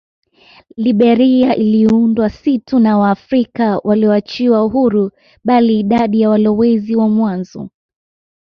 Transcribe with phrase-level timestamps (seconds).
[0.77, 5.11] Liberia iliundwa si tu na Waafrika walioachiwa huru
[5.43, 7.69] bali idadi ya walowezi wa mwanzo